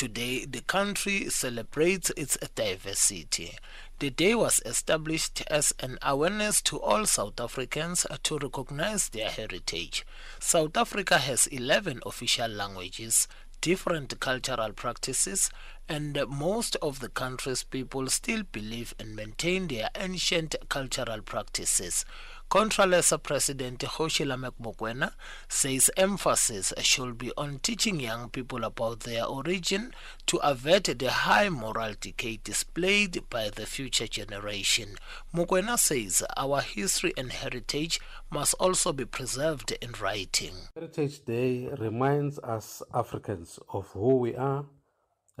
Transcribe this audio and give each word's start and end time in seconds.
Today, 0.00 0.46
the 0.46 0.62
country 0.62 1.28
celebrates 1.28 2.10
its 2.16 2.38
diversity. 2.54 3.58
The 3.98 4.08
day 4.08 4.34
was 4.34 4.62
established 4.64 5.42
as 5.48 5.74
an 5.78 5.98
awareness 6.00 6.62
to 6.62 6.80
all 6.80 7.04
South 7.04 7.38
Africans 7.38 8.06
to 8.22 8.38
recognize 8.38 9.10
their 9.10 9.28
heritage. 9.28 10.06
South 10.38 10.74
Africa 10.74 11.18
has 11.18 11.48
11 11.48 12.00
official 12.06 12.48
languages, 12.48 13.28
different 13.60 14.18
cultural 14.20 14.72
practices, 14.72 15.50
and 15.90 16.16
most 16.28 16.76
of 16.76 17.00
the 17.00 17.08
country's 17.08 17.64
people 17.64 18.06
still 18.06 18.44
believe 18.52 18.94
and 19.00 19.16
maintain 19.16 19.66
their 19.66 19.90
ancient 19.96 20.54
cultural 20.68 21.20
practices. 21.20 22.04
Contralesa 22.48 23.20
President 23.20 23.80
Kgoshi 23.80 24.24
Lamek 24.24 24.52
Mokoena 24.62 25.12
says 25.48 25.90
emphasis 25.96 26.72
should 26.78 27.18
be 27.18 27.32
on 27.36 27.58
teaching 27.58 27.98
young 27.98 28.28
people 28.28 28.62
about 28.62 29.00
their 29.00 29.24
origin 29.24 29.92
to 30.26 30.36
avert 30.38 30.84
the 30.84 31.10
high 31.10 31.48
moral 31.48 31.94
decay 32.00 32.38
displayed 32.44 33.28
by 33.28 33.50
the 33.50 33.66
future 33.66 34.06
generation. 34.06 34.96
Mokoena 35.34 35.76
says 35.76 36.22
our 36.36 36.60
history 36.60 37.12
and 37.16 37.32
heritage 37.32 38.00
must 38.30 38.54
also 38.54 38.92
be 38.92 39.04
preserved 39.04 39.72
in 39.82 39.92
writing. 40.00 40.54
Heritage 40.76 41.24
Day 41.24 41.68
reminds 41.78 42.38
us 42.40 42.80
Africans 42.94 43.58
of 43.72 43.88
who 43.88 44.16
we 44.18 44.36
are 44.36 44.64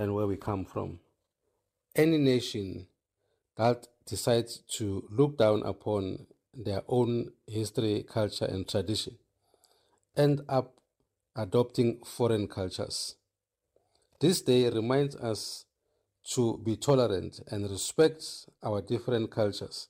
and 0.00 0.14
where 0.14 0.26
we 0.26 0.36
come 0.36 0.64
from. 0.64 0.98
Any 1.94 2.16
nation 2.16 2.86
that 3.56 3.86
decides 4.06 4.62
to 4.78 5.04
look 5.10 5.36
down 5.36 5.62
upon 5.62 6.26
their 6.54 6.82
own 6.88 7.32
history, 7.46 8.04
culture, 8.08 8.46
and 8.46 8.66
tradition 8.66 9.18
end 10.16 10.40
up 10.48 10.80
adopting 11.36 12.00
foreign 12.04 12.48
cultures. 12.48 13.16
This 14.20 14.40
day 14.40 14.68
reminds 14.70 15.16
us 15.16 15.66
to 16.34 16.58
be 16.64 16.76
tolerant 16.76 17.40
and 17.48 17.70
respect 17.70 18.24
our 18.62 18.80
different 18.80 19.30
cultures 19.30 19.88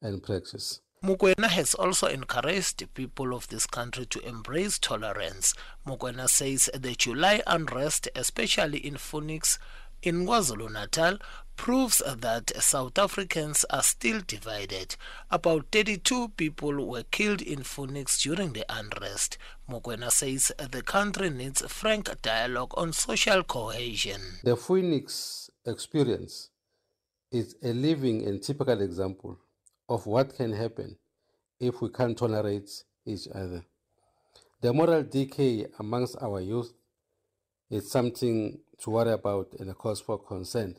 and 0.00 0.22
practices. 0.22 0.80
Mokoena 1.02 1.46
has 1.46 1.74
also 1.74 2.08
encouraged 2.08 2.92
people 2.94 3.32
of 3.32 3.46
this 3.48 3.66
country 3.66 4.04
to 4.06 4.18
embrace 4.26 4.80
tolerance. 4.80 5.54
Mokoena 5.86 6.28
says 6.28 6.68
the 6.74 6.94
July 6.96 7.40
unrest, 7.46 8.08
especially 8.16 8.78
in 8.78 8.96
Phoenix, 8.96 9.60
in 10.02 10.26
KwaZulu-Natal, 10.26 11.18
proves 11.54 12.02
that 12.04 12.50
South 12.60 12.98
Africans 12.98 13.64
are 13.70 13.82
still 13.84 14.20
divided. 14.26 14.96
About 15.30 15.66
32 15.70 16.30
people 16.30 16.84
were 16.84 17.04
killed 17.04 17.42
in 17.42 17.62
Phoenix 17.62 18.20
during 18.20 18.52
the 18.52 18.64
unrest. 18.68 19.38
Mokoena 19.70 20.10
says 20.10 20.50
the 20.58 20.82
country 20.82 21.30
needs 21.30 21.62
frank 21.68 22.10
dialogue 22.22 22.74
on 22.76 22.92
social 22.92 23.44
cohesion. 23.44 24.20
The 24.42 24.56
Phoenix 24.56 25.48
experience 25.64 26.50
is 27.30 27.54
a 27.62 27.72
living 27.72 28.26
and 28.26 28.42
typical 28.42 28.80
example 28.80 29.38
of 29.88 30.06
what 30.06 30.34
can 30.34 30.52
happen 30.52 30.96
if 31.60 31.80
we 31.80 31.88
can't 31.88 32.16
tolerate 32.16 32.70
each 33.06 33.26
other. 33.34 33.64
The 34.60 34.72
moral 34.72 35.02
decay 35.04 35.66
amongst 35.78 36.16
our 36.20 36.40
youth 36.40 36.72
is 37.70 37.90
something 37.90 38.58
to 38.80 38.90
worry 38.90 39.12
about 39.12 39.54
and 39.58 39.70
a 39.70 39.74
cause 39.74 40.00
for 40.00 40.18
concern. 40.18 40.76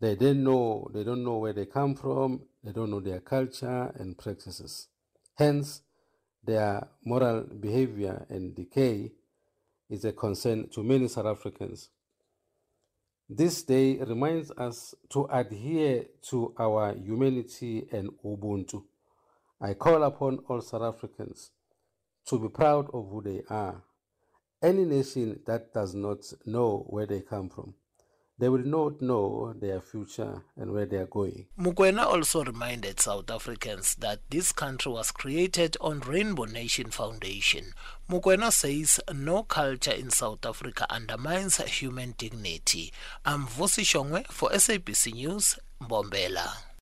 They 0.00 0.16
don't 0.16 0.42
know 0.44 0.90
they 0.92 1.04
don't 1.04 1.24
know 1.24 1.38
where 1.38 1.52
they 1.52 1.66
come 1.66 1.94
from, 1.94 2.42
they 2.64 2.72
don't 2.72 2.90
know 2.90 3.00
their 3.00 3.20
culture 3.20 3.92
and 3.96 4.16
practices. 4.16 4.88
Hence, 5.36 5.82
their 6.42 6.88
moral 7.04 7.42
behavior 7.42 8.26
and 8.28 8.54
decay 8.54 9.12
is 9.88 10.04
a 10.04 10.12
concern 10.12 10.68
to 10.70 10.82
many 10.82 11.08
South 11.08 11.26
Africans. 11.26 11.90
This 13.32 13.62
day 13.62 13.96
reminds 13.98 14.50
us 14.50 14.92
to 15.10 15.28
adhere 15.30 16.06
to 16.30 16.52
our 16.58 16.96
humanity 16.96 17.86
and 17.92 18.10
Ubuntu. 18.24 18.82
I 19.60 19.74
call 19.74 20.02
upon 20.02 20.40
all 20.48 20.60
South 20.60 20.82
Africans 20.82 21.52
to 22.26 22.40
be 22.40 22.48
proud 22.48 22.90
of 22.92 23.08
who 23.08 23.22
they 23.22 23.44
are. 23.48 23.84
Any 24.60 24.84
nation 24.84 25.38
that 25.46 25.72
does 25.72 25.94
not 25.94 26.24
know 26.44 26.84
where 26.88 27.06
they 27.06 27.20
come 27.20 27.48
from 27.48 27.74
they 28.40 28.48
will 28.48 28.64
not 28.64 29.02
know 29.02 29.54
their 29.60 29.80
future 29.80 30.42
and 30.56 30.72
where 30.72 30.86
they 30.86 30.96
are 30.96 31.06
going. 31.06 31.46
Mokoena 31.58 32.06
also 32.06 32.42
reminded 32.42 32.98
South 32.98 33.30
Africans 33.30 33.94
that 33.96 34.20
this 34.30 34.50
country 34.50 34.90
was 34.90 35.10
created 35.10 35.76
on 35.80 36.00
Rainbow 36.00 36.46
Nation 36.46 36.90
Foundation. 36.90 37.74
Mokoena 38.10 38.50
says 38.50 38.98
no 39.14 39.42
culture 39.42 39.92
in 39.92 40.08
South 40.08 40.44
Africa 40.46 40.86
undermines 40.88 41.58
human 41.58 42.14
dignity. 42.16 42.92
I'm 43.26 43.46
Vusi 43.46 43.84
Shongwe 43.84 44.26
for 44.28 44.48
SABC 44.50 45.12
News, 45.12 45.58
Mbombela. 45.82 46.69